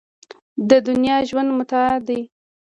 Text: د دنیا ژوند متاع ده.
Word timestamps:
د 0.69 0.71
دنیا 0.87 1.17
ژوند 1.29 1.49
متاع 1.57 1.91
ده. 2.07 2.19